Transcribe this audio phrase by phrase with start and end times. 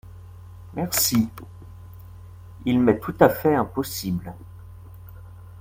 [0.73, 1.29] Merci…
[2.65, 4.33] il m’est tout à fait impossible.